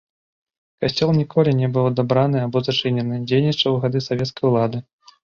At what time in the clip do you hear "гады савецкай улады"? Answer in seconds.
3.85-4.77